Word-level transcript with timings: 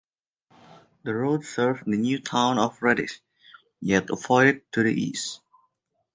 The 1.03 1.13
road 1.13 1.45
serves 1.45 1.81
the 1.85 1.95
new 1.95 2.17
town 2.19 2.57
of 2.57 2.79
Redditch, 2.79 3.19
yet 3.79 4.09
avoids 4.09 4.57
it 4.57 4.71
to 4.71 4.81
the 4.81 4.89
East. 4.91 5.41